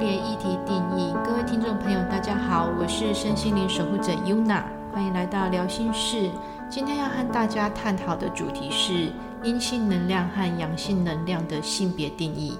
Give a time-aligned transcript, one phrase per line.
[0.00, 1.12] 别议题定义。
[1.22, 4.62] 各位听众朋友，大家好，我是身心灵守护者 UNA，
[4.94, 6.30] 欢迎来到聊心事。
[6.70, 9.12] 今天要和大家探讨的主题是
[9.44, 12.56] 阴性能量和阳性能量的性别定义。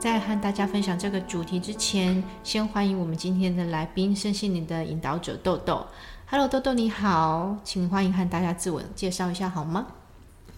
[0.00, 5.86] 在和大家分享这个主题之前，先欢迎我们今天的来宾——身心灵的引导者豆豆。
[6.28, 9.86] Hello，豆豆你好，请欢迎和大家自我介绍一下好吗？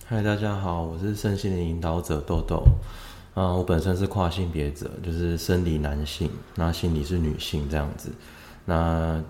[0.07, 2.63] 嗨，大家好，我是身心灵引导者豆豆。
[3.35, 8.11] 啊，我本身是跨性别者，就是生理男性，那心理是女性这样子。
[8.65, 9.23] 那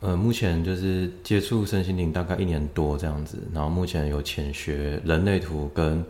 [0.00, 6.04] 呃，目前就是接触身心灵大概一年多这样子，然后目前有浅学人类图跟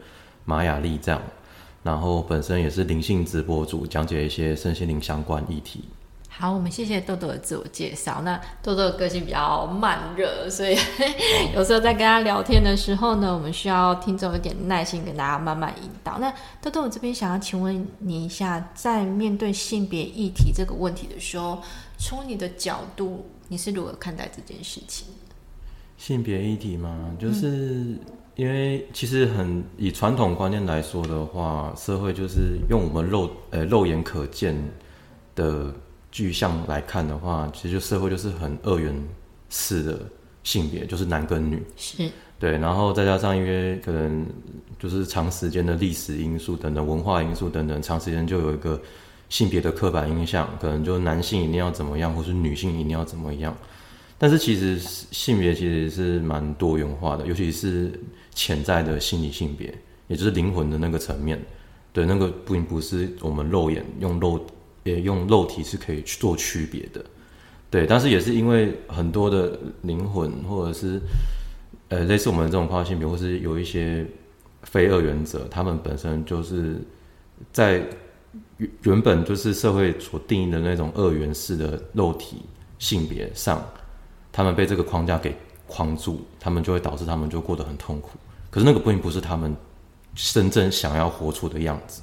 [0.44, 1.22] 玛雅历这样，
[1.82, 5.84] 然后本身也是灵性直播主，讲解一些身心灵相关议题。
[6.40, 8.22] 好，我们谢谢豆豆的自我介绍。
[8.22, 10.78] 那豆豆的个性比较慢热，所以
[11.52, 16.16] 有时候在跟他聊天的时候呢，我们需要听众有点耐心，跟大家慢慢引导。
[16.20, 21.60] 那豆豆，我这边想要请问你一下，在面对性别议题这个问题的时候，
[21.98, 25.08] 从你的角度，你是如何看待这件事情？
[25.96, 27.98] 性别议题嘛，就是
[28.36, 34.56] 因为其实很以传统观念来说的话，社会就是用我们肉呃肉眼可见
[35.34, 35.74] 的。
[36.18, 38.92] 具象来看的话，其实就社会就是很二元
[39.50, 40.00] 式的
[40.42, 41.62] 性别，就是男跟女。
[41.76, 42.10] 是。
[42.40, 44.26] 对，然后再加上因为可能
[44.80, 48.80] 就是长时间的历史因素等等、文化因素等等，长时间就有一个
[49.28, 53.56] 性别的刻板印象，可能就男性一定要怎么样，或是女性一定要怎么样。
[54.18, 57.92] 但是其实性别其实是蛮多元化的，尤其是
[58.34, 59.72] 潜在的心理性别，
[60.08, 61.40] 也就是灵魂的那个层面。
[61.92, 64.44] 对，那个并不是我们肉眼用肉。
[64.88, 67.04] 也用肉体是可以去做区别的，
[67.70, 71.00] 对，但是也是因为很多的灵魂，或者是
[71.88, 74.06] 呃类似我们这种跨性别，或是有一些
[74.62, 76.80] 非二元者，他们本身就是
[77.52, 77.82] 在
[78.56, 82.42] 原原本就是社会所定义的那种二元式的肉体
[82.78, 83.64] 性别上，
[84.32, 85.36] 他们被这个框架给
[85.66, 88.18] 框住，他们就会导致他们就过得很痛苦。
[88.50, 89.54] 可是那个并不是他们
[90.14, 92.00] 真正想要活出的样子。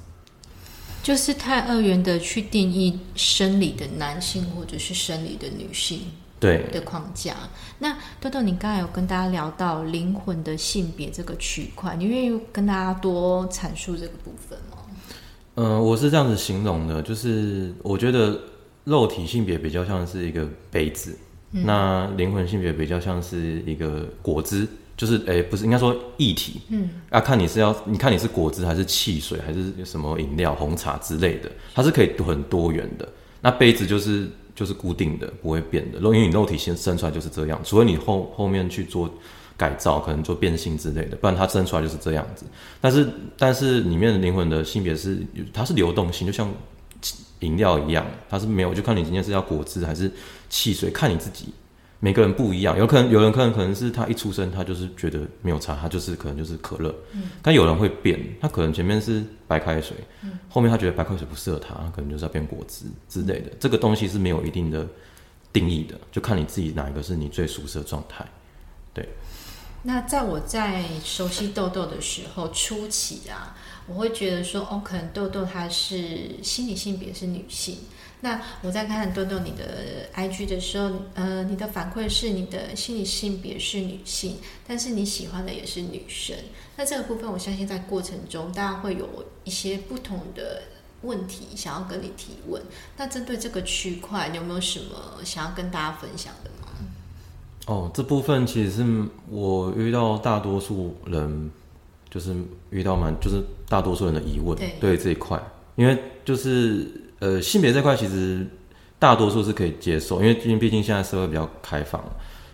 [1.06, 6.00] 就是太二元的去定义生理的男性或者是生理的女性
[6.40, 7.36] 对的框架。
[7.78, 14.78] 那豆豆，你刚才有跟大家聊到灵魂的性别这个区块，你愿意跟大家多阐述这个部分吗？
[15.58, 18.40] 嗯，我是这样子形容的，就是我觉得
[18.86, 21.16] 肉体性别比较像是一个杯子，
[21.52, 24.68] 那灵魂性别比较像是一个果汁。
[24.98, 33.08] 就是诶，不是应该说液体，嗯，要看你是要，你看你是果汁还是汽水还是什么饮料、红茶之类的，它是可以很多元的。
[33.42, 36.00] 那杯子就是就是固定的，不会变的。
[36.00, 39.14] 因为你肉体先生出来就是这样，除非你后后面去做
[39.58, 42.46] 改造，可能做变性之类的，不然它生出来就是这样子。
[42.80, 43.08] 但是
[43.38, 45.22] 但是里面的灵魂的性别是
[45.54, 46.50] 它是流动性，就像
[47.42, 50.10] 饮料一样，它是没有，就看你今天是要果汁还是
[50.50, 51.54] 汽水，看你自己。
[52.06, 63.52] 每个人不一样，有可能有人可能可能是他一出生他就是觉得没有差，他就是可能就是可乐，嗯，但有人会变，他可能前面是白开水，嗯，后面他觉得白开水不适合他，可能就是要变果汁之类的。
[63.60, 64.88] 这个东西是没有一定的
[65.52, 68.24] 定义的，就看你自己哪一个是你最舒适的状态。
[68.94, 69.10] 对。
[69.82, 73.58] 那在我在熟悉豆豆的时候初期啊，
[73.88, 77.80] 我会觉得说，哦，可能豆豆她是心理性别是女性。
[78.25, 84.38] 那我在看豆豆你的 IG 的时候，呃，你的反馈是你的心理性别是女性，
[84.68, 86.35] 但是你喜欢的也是女生。
[86.75, 89.08] 那这个部分，我相信在过程中，大家会有
[89.44, 90.64] 一些不同的
[91.03, 92.59] 问题想要跟你提问。
[92.97, 96.74] 那针对这个区块，你有没有什么想要跟大家分享的吗？
[97.68, 101.52] 哦，这部分其实是我遇到大多数人，
[102.09, 102.35] 就是
[102.72, 105.40] 遇到蛮，就是大多数人的疑问，对这一块，
[105.75, 107.05] 因为就是。
[107.25, 108.46] 呃，性别这块其实
[109.00, 112.00] 大多数是可以接受，因为毕竟毕竟现在社会比较开放，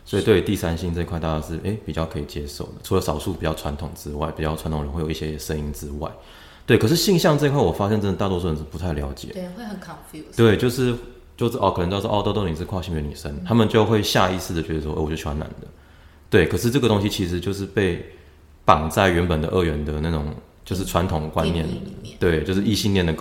[0.05, 2.75] 所以对于第三性这块，大家是哎比较可以接受的。
[2.81, 6.09] 除了少数比较传统之外，比较传统人会有一些声音之外，
[6.65, 6.77] 对。
[6.77, 10.37] 可是性向这块，我发现真的大多数人是不太了解，对，会很 confused。
[10.37, 10.95] 对，就是
[11.35, 15.67] 就是哦，可能都是哦，豆豆你是跨性别女生，他们就会下意识的觉得说，哦，我就喜欢男的。
[16.29, 18.05] 对，可是这个东西其实就是被
[18.63, 23.13] 绑在原本的二元的那种就是传统观念里面，对，就是异性恋的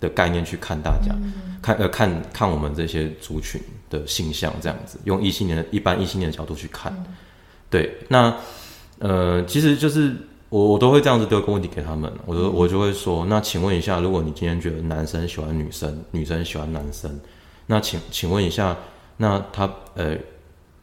[0.00, 1.14] 的概念去看大家，
[1.62, 6.92] 看呃看看我们这些族群的性向这样子，用异性恋的一般异性恋的角度去看，
[7.70, 8.34] 对，那
[8.98, 10.14] 呃其实就是
[10.48, 17.18] 我我都会这样子丢个问题给他们，我就我就会说，那请问一下，如果你今天觉得男生喜欢女生，女生喜欢男生，
[17.66, 18.76] 那请请问一下，
[19.16, 20.16] 那他呃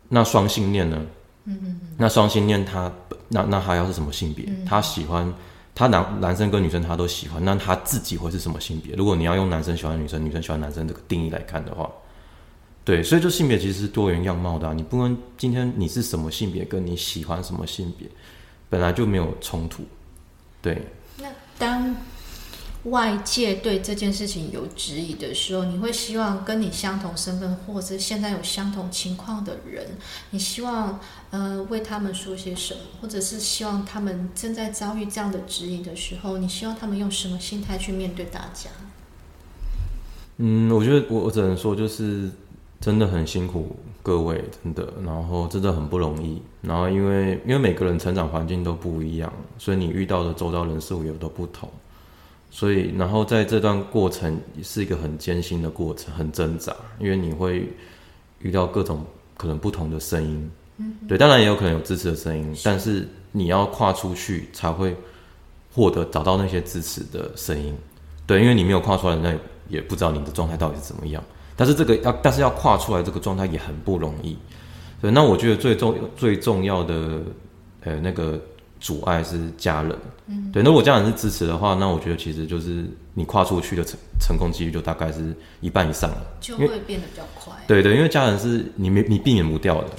[0.09, 0.97] 那双性恋呢？
[1.45, 2.91] 嗯嗯，那双性恋他
[3.27, 4.45] 那那他要是什么性别？
[4.65, 5.33] 他喜欢
[5.73, 8.93] 他男男生跟女生他都喜欢，那他自己会是什么性别？
[8.95, 11.89] 如果你要用男生喜欢女生，女生喜欢男生这个定义来看的话，
[12.83, 18.07] 对，所以就性别其实是多元样貌的，你不能今天你是什么性别，跟你喜欢什么性别
[18.69, 19.83] 本来就没有冲突，
[20.61, 20.81] 对。
[21.17, 21.27] 那
[21.57, 21.95] 当
[22.85, 29.85] 外界对这件事情有质疑的时候，你会希望跟你相同身份或者现在有相同情况的人，
[30.31, 30.99] 你希望
[31.29, 38.71] 呃为他们说些什么，或者是希望他们正在遭遇这样的质疑的时候，你希望他们用什么心态去面对大家？
[40.37, 42.31] 嗯，我觉得我我只能说，就是
[42.79, 51.69] 真的很辛苦各位，真的，然后真的很不容易，然后因为因为每个人成长环境都不一样，所以你遇到的周遭人事物也都不同。
[52.53, 57.65] 所以，然后在这段过程是一个很艰辛的过程，很挣扎，因为你会
[58.39, 59.05] 遇到各种
[59.37, 64.93] 可能不同的声音，嗯，对，当然也有可能有支持的声音，但是你要跨出去才会
[65.73, 67.73] 获得找到那些支持的声音，
[68.27, 69.33] 对，因为你没有跨出来，那
[69.69, 71.23] 也不知道你的状态到底是怎么样。
[71.55, 74.37] 但是这个要，但是要跨出来这个状态也很不容易，
[75.01, 75.09] 对。
[75.09, 77.21] 那我觉得最重最重要的，
[77.85, 78.37] 呃，那个。
[78.81, 79.95] 阻碍是家人，
[80.25, 80.61] 嗯，对。
[80.63, 82.83] 那如果家人是支持的话，那我觉得其实就是
[83.13, 87.53] 你跨出去的成成功几率就大概是一半以上了，就会变得比较快。
[87.67, 89.89] 对对，因为家人是你没你避免不掉的，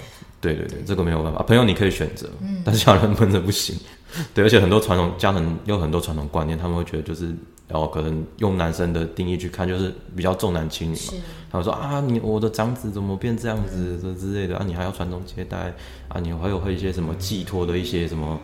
[0.40, 1.42] 对对对，这个没有办法。
[1.44, 3.76] 朋友你可以选择，嗯，但是家人真的不行。
[4.34, 7.34] 对，而且很多传统家人有很多传统观念，他们会觉得就是，
[7.66, 11.14] 然后可能用男生的定义去看，就是比较重男轻女嘛。
[11.50, 14.64] 他们说啊，你我的长子怎么变这样子这之类的啊？
[14.66, 15.72] 你还要传宗接代
[16.08, 16.20] 啊？
[16.20, 18.38] 你还有会一些什么寄托的一些什么？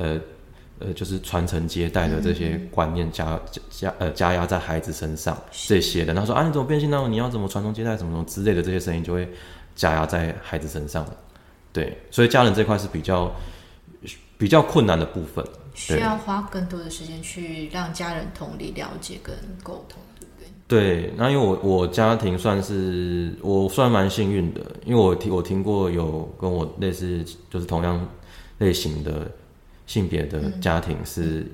[0.00, 0.18] 呃
[0.78, 3.38] 呃，就是传承接代的这些观念加
[3.68, 5.36] 加呃加压在孩子身上
[5.68, 7.06] 这些的，他说啊，你怎么变性呢？
[7.06, 9.28] 你要怎么传宗接代，什么什么之类的这些声音就会
[9.76, 11.06] 加压在孩子身上。
[11.70, 13.30] 对，所以家人这块是比较
[14.38, 15.44] 比较困难的部分，
[15.74, 20.32] 需要花更多的时间去让家人同理、了解跟沟通，对不
[20.66, 21.04] 对？
[21.06, 28.08] 对，那因为我我家庭算是我算蛮幸运的，因为我听我听过有跟我类似就是同样
[28.56, 29.30] 类型的。
[29.90, 31.44] 性别的家庭是，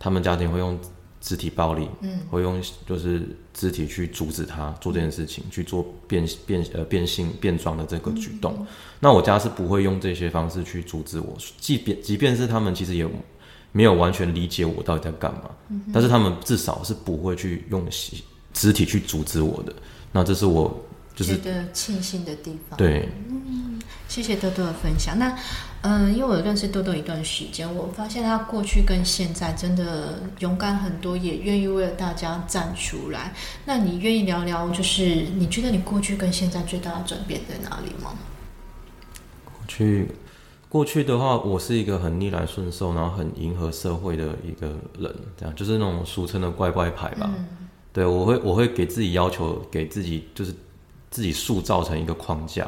[0.00, 0.76] 他们家庭会用
[1.20, 8.66] 肢体暴力，嗯，会用就是肢体去阻止他做这件事情，去做变变呃变性变装的这个举动。
[8.98, 13.08] 那我家是不会用这些方式去阻止我，即便即便是他们其实也
[13.70, 15.50] 没有完全理解我到底在干嘛，
[15.92, 17.86] 但是他们至少是不会去用
[18.52, 19.72] 肢体去阻止我的。
[20.10, 22.76] 那这是我就是觉得庆幸的地方。
[22.76, 23.08] 对。
[24.08, 25.18] 谢谢多多的分享。
[25.18, 25.36] 那，
[25.82, 33.32] 嗯，因为我认识多多一段时间，我发现他过去跟现在真的勇敢很多，也愿意为了大家站出来。
[33.64, 38.12] 那你愿意聊聊，就是你觉得你过去跟现在最大的转变在哪里吗？
[39.44, 40.08] 过去，
[40.68, 44.68] 过去的话，我是一个很逆来顺受，然后很迎合社会的一个
[44.98, 47.30] 人，这样就是那种俗称的乖乖牌吧。
[47.92, 50.52] 对，我会，我会给自己要求，给自己就是
[51.14, 52.66] 自己塑造成一个框架。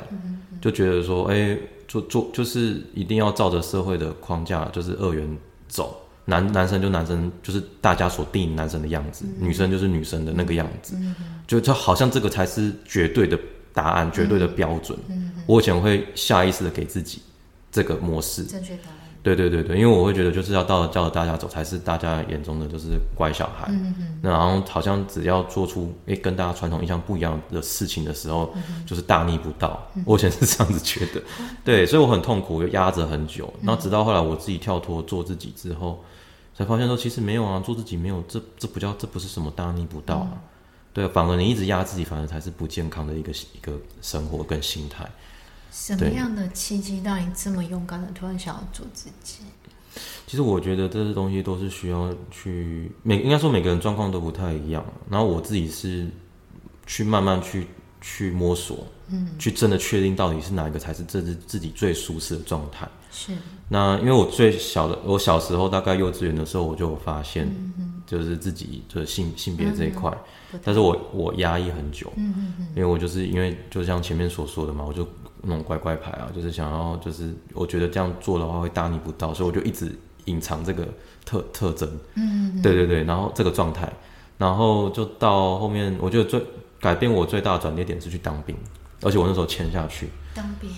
[0.61, 1.59] 就觉得说，哎，
[1.89, 6.01] 做做就是一定要照着社会的框架，就是二元走。
[6.27, 10.97] 男男生就男生，就是大家所定义男生的样子；女生就是女生的那个样子。
[11.45, 13.37] 就就好像这个才是绝对的
[13.75, 14.97] 答案，绝对的标准。
[15.45, 17.21] 我以前会下意识的给自己
[17.73, 18.45] 这个模式。
[18.45, 19.06] 正确答案。
[19.27, 23.67] 对对对对，因为我会觉得就是要到叫着大家走，才是大家眼中的就是乖小孩。
[23.71, 24.21] 嗯嗯。
[24.23, 28.55] 那然后好像只要做出诶跟大家传统印象不一样的事情的时候，
[28.87, 29.85] 就是大逆不道。
[30.05, 31.21] 我以前是这样子觉得，
[31.65, 33.53] 对，所以我很痛苦，又压着很久。
[33.63, 36.05] 然后直到后来我自己跳脱做自己之后，
[36.55, 40.39] 才发现说其实没有啊，做自己没有这这不叫这不是什么大逆不道啊。
[40.93, 45.05] 对，反而你一直压自己，反而才是不健康的一个一个生活跟心态。
[45.71, 49.41] 什么样的契机让你这么勇敢的突然想要做自己？
[50.27, 54.85] 其实我觉得这些东西都是需要去每应该说每个人状况都不太一样。
[55.09, 56.07] 然后我自己是
[56.87, 57.67] 去慢慢去
[58.01, 62.87] 去摸索，嗯，去真的确定到底是哪一个才是这是自己最舒适的状态。
[63.11, 63.33] 是。
[63.69, 67.49] 那因为我最小的，我小时候大概幼稚园的时候，我就有发现，
[68.07, 70.11] 就是自己就是性性别这一块，
[70.63, 75.07] 但是我我压抑很久，嗯嗯嗯，因为我就是因为就像前面所说的嘛，我就。
[75.49, 80.89] 那种乖乖牌啊，就是想要，就是我觉得这样做的话会大逆不道，所以我就一直隐藏这个
[81.25, 81.89] 特特征。
[82.15, 83.89] 嗯，对对对，然后这个状态，
[84.39, 86.43] 然后就到后面，我觉得最
[86.81, 88.57] 改变我最大的转捩点是去当兵，
[89.03, 90.69] 而且我那时候签下去当兵。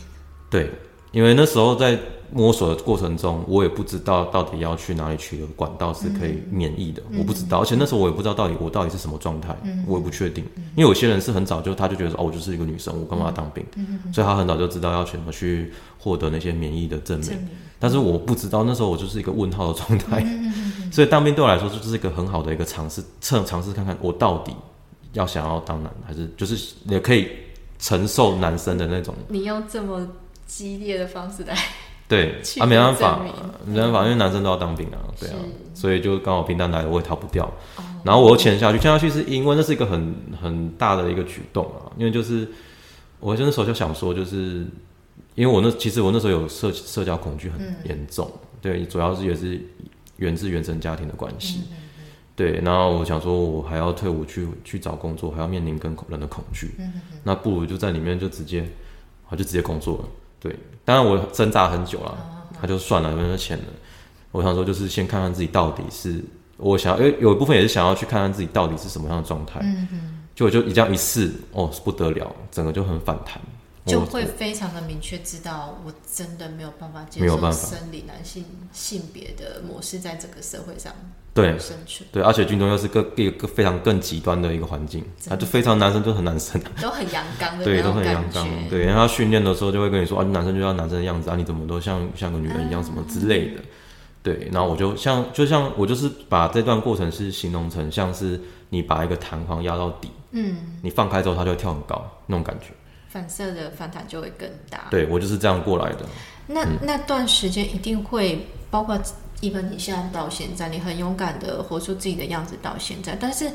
[0.50, 0.70] 对。
[1.18, 1.98] 因为那时候在
[2.30, 10.44] 摸索的过程中，我也不知道到底要去哪里取的管道是可以免疫的，我不知道，而且那时候我也不知道到底我到底是什么状态，我也不确定。
[10.76, 13.66] 因为有些人是很早就他就觉得说，哦，我就是一个女生，我干嘛要当兵？
[14.12, 17.30] 所以他很早就知道要怎么去获得那些免疫的证明。
[17.80, 20.24] 但是我不知道，那时候我就是一个问号的状态。
[20.92, 24.54] 所以当兵对我来说就是一个很好的一个尝试，测尝试看看我到底
[25.14, 27.26] 要想要当男，还是就是也可以
[27.80, 29.12] 承受男生的那种。
[29.26, 30.06] 你要这么
[30.48, 31.54] 激烈的方式来
[32.08, 33.20] 对 去啊，没办法，
[33.64, 35.36] 没办法，因为男生都要当兵啊，对啊，
[35.74, 37.44] 所以就刚好兵单来了，我也逃不掉。
[37.76, 37.84] 哦。
[38.02, 42.48] 然后我又潜下去，潜下去是因为那是一个很很大的一个举动啊，因为就是
[43.20, 44.66] 我那时候就想说，就是
[45.34, 48.30] 因为我那其实我那时候有社社交恐惧很严重，
[48.62, 49.60] 对，主要是也是
[50.16, 51.64] 源自原生家庭的关系，
[52.34, 56.70] 对，然后我想说我还要退伍去去找工作，还要面临跟人的恐惧，
[57.22, 58.66] 那不如就在里面就直接，
[59.28, 60.04] 我就直接工作了，
[60.40, 60.54] 对，
[60.84, 62.16] 当然我挣扎很久了，
[62.60, 63.64] 他就算了，没有钱了，
[64.32, 66.24] 我想说就是先看看自己到底是。
[66.56, 69.60] 我想要，因为有一部分也是想要去看看自己到底是什么样的状态。
[69.62, 70.18] 嗯嗯。
[70.34, 73.40] 就我就一这样一试，哦，不得了，整个就很反弹。
[73.88, 80.92] 我就会非常的明确知道，我真的没有办法接受生理男性性别的模式在这个社会上
[81.34, 81.58] 对。
[81.58, 93.60] 生存，对，而且军中又是个一个非常更极端的一个环境，啊，就非常男生就很难生， 都很阳刚的对，都很阳刚，对，然后他训练的时候就会跟你说啊，男生就要男生的样子啊，你怎么都像像个女人一样什么之类的。
[94.20, 102.66] 对，然后我就像就像我就是把这段过程是形容成像是你把一个弹簧压到底，嗯，你放开之后它就会跳很高那种感觉。
[103.08, 104.86] 反射的反弹就会更大。
[104.90, 106.06] 对我就是这样过来的。
[106.46, 108.98] 那、那段时间一定会包括
[109.40, 113.50] 一般你现在到现在，你很勇敢的活出自己的样子到现在，但是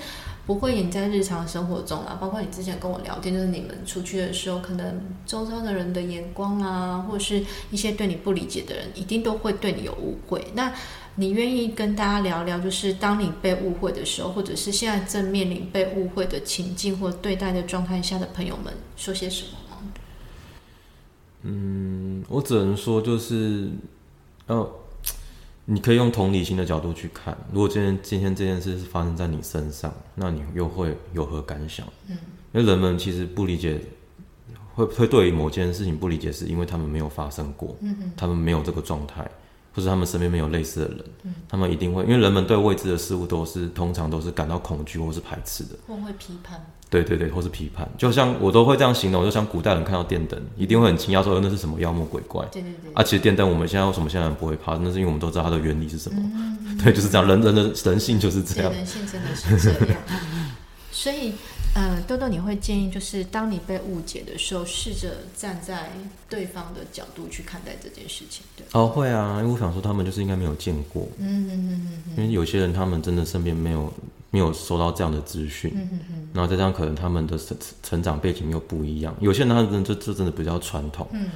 [0.46, 2.18] 不会演在日常生活中啊。
[2.20, 10.46] 包括你之前跟我聊天，就是你们出去的时候，可能周遭的人的眼光啊，或者是一些对你不理解的人，一定都会对你有误会。
[10.54, 10.74] 那
[11.16, 19.94] 你愿意跟大家聊聊，就是当你被误会的时候，或者是现在正面临被误会的情境或对待的状态下的朋友们，说些什么吗？
[21.44, 23.70] 嗯，我只能说就是，
[24.48, 24.68] 呃，
[25.65, 27.38] 你可以用同理心的角度去看。
[27.51, 31.88] 如果今天今天这件事是发生在你身上，那你又会有何感想？
[32.10, 32.17] 嗯，
[32.51, 33.79] 因为人们其实不理解，
[34.75, 39.25] 会会对于某件事情不理解，是因为他们没有发生过，嗯他们没有这个状态，
[39.75, 45.70] 或者他们身边没有类似的人，嗯，他们一定会，因为人们对未知的事物都是通常都是感到恐惧或是排斥的。
[45.88, 46.63] 或会批判？
[46.89, 52.46] 对对对，或是批判，就像我都会这样形容，就像古代人看到电灯，一定会很惊讶说呃那是什么妖魔鬼怪。
[52.51, 52.94] 对对对。
[52.94, 54.77] 啊，其实电灯我们现在为什么现在人不会怕？
[54.77, 56.22] 那是因为我们都知道它的原理是什么。
[56.84, 58.72] 对，就是这样，人人的人性就是这对，样。
[58.74, 59.98] 人性真的是这样。
[60.92, 61.34] 所以，
[61.75, 65.89] 呃，豆豆，你会建议，就是当你被误解的时候，试着站在
[66.30, 68.63] 对方的角度去看待这件事情，对。
[68.74, 73.92] 哦，会啊，因为我想说他们就是应该没有见过，嗯嗯嗯因为有些人他们真的身边没有
[74.30, 81.08] 没有收到这样的资讯，嗯嗯嗯然后再加上可能他们的成成长背景又不一样，有些人他们就就真的比较传统。
[81.12, 81.27] 嗯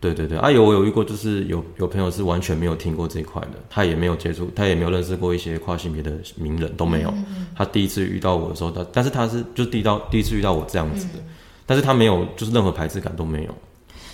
[0.00, 7.12] 对对对，啊有我有遇过，就是有有朋友是完全没有听过这一块的，他也没有接触，他也没有认识过一些跨性别的名人，都没有。
[7.56, 11.22] 他第一次遇到我的时候，他但是他是就第一到第一次遇到我这样子的，
[11.66, 13.54] 但是他没有就是任何排斥感都没有。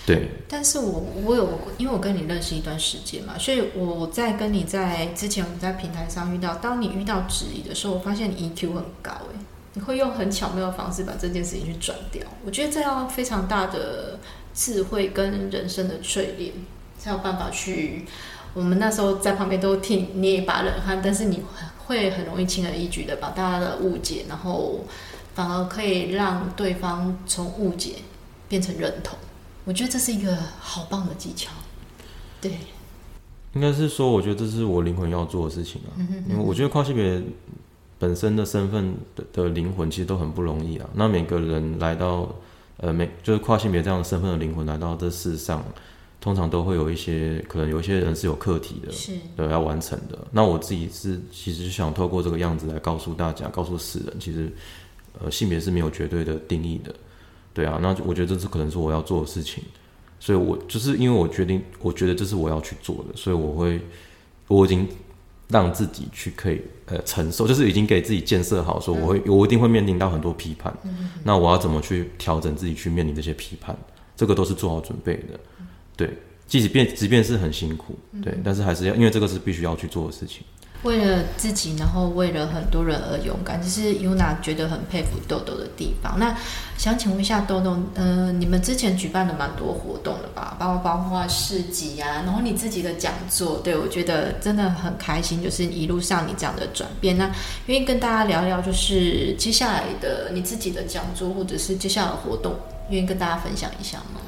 [0.07, 1.49] 对，但是我我有，
[1.79, 9.39] 因为我跟你认识一段时间嘛，所以我在跟你在之前我们在平台上遇到，当你遇到质疑的时候，我发现你 EQ 很高诶，
[9.75, 12.27] 你会用很巧妙的方式把这件事情去转掉。
[12.45, 14.19] 我觉得这要非常大的
[14.55, 16.53] 智慧跟人生的淬炼，
[16.99, 18.07] 才有办法去。
[18.55, 21.43] 我们那时候在旁边都替你捏一把冷汗，但是你
[21.87, 24.85] 会很容易轻而易举的把大家的误解，然后
[25.35, 27.97] 反而可以让对方从误解
[28.49, 29.19] 变成认同。
[29.65, 31.51] 我觉得这是一个好棒的技巧。
[32.41, 32.59] 对，
[33.55, 35.91] 应该是说，我觉得这是我灵魂要做的事情啊，
[36.29, 37.21] 因为我觉得跨性别
[37.99, 40.89] 本身的身份的的灵魂其实都很不容易啊。
[40.95, 42.35] 那每个人来到
[42.79, 45.65] 呃每就是跨性别这样的身份的灵魂来到这世上，
[46.21, 50.19] 通常都会有一些可能有一些人是有课题的，是对要完成的。
[50.31, 54.51] 那我自己是其实想透过这个样子来告诉大家，告诉世人，其实
[55.21, 56.95] 呃性别是没有绝对的定义的，
[57.53, 57.79] 对啊。
[57.81, 59.63] 那我觉得这是可能是我要做的事情，
[60.19, 63.81] 所以我就是因为我决定，我觉得这是我要去做的，所以我会
[64.49, 64.89] 我已经
[65.49, 70.73] 让自己去可以呃承受，就是已经给自己建设好，说我会我一定会面临到很多批判，
[71.23, 73.77] 那我要怎么去调整自己去面临这些批判，
[74.17, 75.39] 这个都是做好准备的，
[75.97, 76.11] 对。
[76.47, 80.43] 即使便即便是很辛苦，对，但是还是要，因为这个是必须要去做的事情。
[80.85, 86.19] 为了自己，然后为了很多人而勇敢，这是 Yuna 觉得很佩服豆豆的地方。
[86.19, 86.37] 那
[86.77, 90.57] 想请问一下豆豆，呃，你们之前举办了蛮多活动的吧？
[90.59, 97.17] 包括包括市集啊，然后你自己的讲座，对我觉得真的很开心，就是一路上你这样的转变。
[97.17, 97.31] 那
[97.67, 102.55] 愿意跟大家聊聊，就是接下来的你自己的讲座，或者是接下来的活动，
[102.91, 104.21] 愿意跟大家分享一下吗？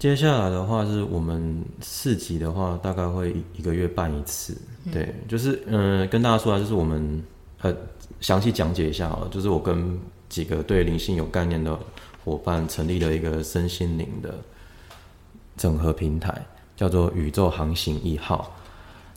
[0.00, 4.56] 接下来的话是我们四级的话，大概会一个月办一次。
[4.92, 7.22] 对，就是嗯、跟大家说啊，就是我们
[7.60, 7.74] 呃
[8.20, 11.78] 详细讲解一下好了，就是我跟几个对灵性有概念的
[12.24, 14.34] 伙伴成立了一个身心灵的
[15.56, 16.34] 整合平台，
[16.76, 18.56] 叫做宇宙航行一号。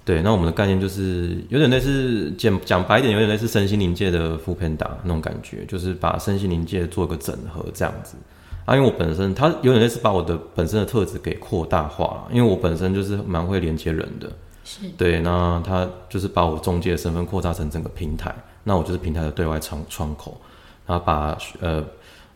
[0.05, 8.17] 对，那我们的概念就是有点类似讲讲白一点，有点类似身心灵界的副片打那种感觉，就是把身心灵界做个整合这样子。
[8.65, 14.29] 啊，因为我本身它有点类似把我的本身的特质给扩大化，因为我本身就是蛮会连接人的，
[14.97, 20.39] 对，那他就是把我中介的身份扩大成整个平台，那我就是平台的对外窗窗口，
[20.85, 21.83] 然后把呃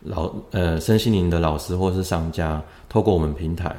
[0.02, 3.74] 老呃身心灵的老师或是商家透过我们平台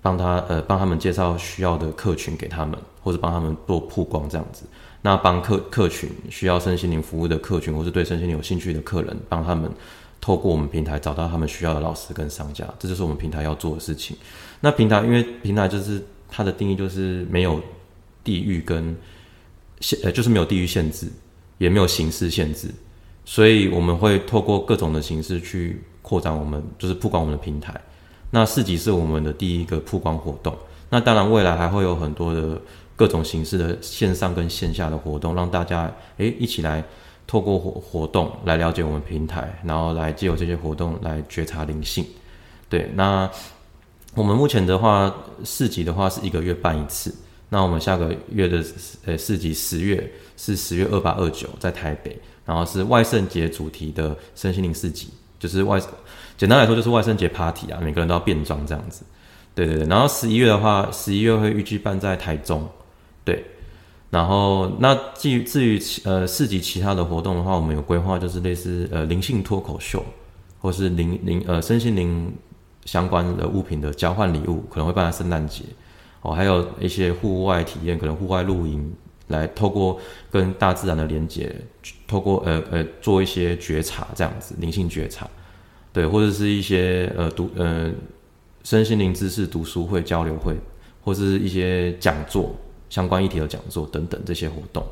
[0.00, 4.64] 帮他呃帮他们介绍需要的客群给他们，或者帮他们做曝光这样子。
[5.02, 9.70] 那帮客客群需要身心灵服务的客群，或是对身心灵有兴趣的客人，帮他们
[10.20, 14.16] 透过我们平台找到他们需要的老师跟商家，这就是我们平台要做的事情。
[14.60, 17.60] 那平台因为平台就是它的定义就是没有
[18.24, 18.96] 地域跟
[19.80, 21.06] 限呃就是没有地域限制，
[21.58, 22.68] 也没有形式限制，
[23.24, 27.80] 所以我们会透过各种的形式去扩展我们就是曝光我们的平台。
[28.30, 30.56] 那市集是我们的第一个曝光活动，
[30.88, 32.60] 那当然未来还会有很多的
[32.96, 36.82] 各种形式的线上跟线下的活动，让大家诶一起来
[37.26, 42.04] 透过活活动来了解我们平台，然后来借由这些活动来觉察灵性。
[42.68, 43.30] 对，那
[44.14, 45.14] 我们目前的话，
[45.44, 47.14] 市集的话是一个月办一次。
[47.52, 48.64] 那我们下个月的
[49.04, 55.78] 呃市集十月是十月二八二九在台北，然后是万圣节主题的身心灵市集，就是外
[56.38, 59.04] 简单来说就是万圣节 party 啊，每个人都要变装这样子。
[59.54, 62.66] 对对对，然后十一月的话，十一月会预计办在台中，
[63.22, 63.44] 对。
[64.08, 70.02] 然后那至于至于呃市集其他的活动的话，我们有规划就是类似呃灵性脱口秀，
[70.58, 72.32] 或是灵灵呃身心灵
[72.86, 75.64] 相关的物品的交换礼物，可能会办在圣诞节
[76.22, 78.92] 哦，还有一些户外体验，可能户外露营，
[79.28, 80.00] 来透过
[80.30, 81.54] 跟大自然的连接，
[82.06, 85.28] 透过呃呃做一些觉察这样子，灵性觉察，
[85.92, 87.90] 对，或者是一些呃读呃
[88.62, 90.56] 身心灵知识读书会、交流会，
[91.04, 92.54] 或是一些讲座
[92.88, 94.84] 相关议题的讲座等等这些活动。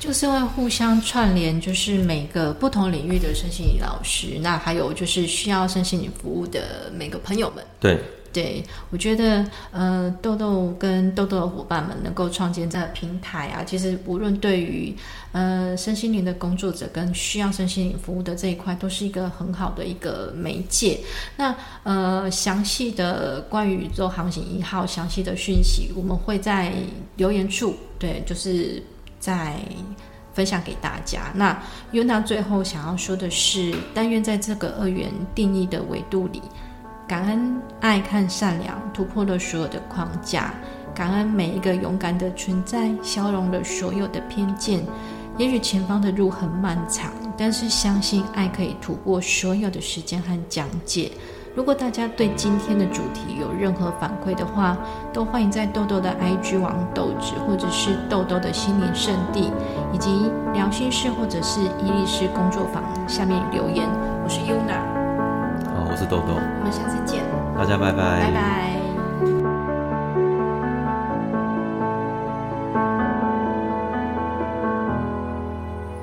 [0.00, 7.62] 就是会互相串联，就是每个不同领域的身心灵老师，那还有就是需要身心灵服务的每个朋友们。
[7.78, 8.00] 对，
[8.32, 14.94] 对，我觉得呃，豆豆跟豆豆的伙伴们能够创建这个平台啊，其实无论对于
[15.32, 20.98] 呃身心灵的工作者跟需要身心灵服务的这一块，都是一个很好的一个媒介。
[21.36, 26.72] 那呃，详细的关于宇宙航行一号详细的讯息，我们会在
[27.16, 28.82] 留言处，对，就是
[29.18, 29.56] 在。
[30.32, 31.32] 分享给大家。
[31.34, 36.40] 那优娜最后想要说的是，但愿在这个二元定义的维度里，
[37.10, 40.42] 感恩、爱、看、善良，突破了所有的框架；
[40.94, 44.80] 感恩每一个勇敢的存在，消融了所有的偏见。
[45.36, 51.10] 也许前方的路很漫长，但是相信爱可以突破所有的时间和讲解。
[51.56, 54.78] 如果大家对今天的主题有任何反馈的话，
[55.12, 59.50] 都欢迎在豆豆的 IG 网豆子，或者是豆豆的心灵圣地，
[59.92, 63.88] 以及聊心事或者是伊利斯工作坊下面留言。
[64.22, 64.99] 我是 Yuna，
[66.00, 67.22] 是豆豆，我们下次见，
[67.54, 68.79] 大家拜拜，拜拜。